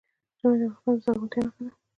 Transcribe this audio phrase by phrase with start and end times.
[0.39, 1.73] ژمی د افغانستان د زرغونتیا نښه ده.